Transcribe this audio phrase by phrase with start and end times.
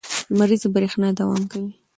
[0.35, 1.71] لمریزه برېښنا دوام کوي.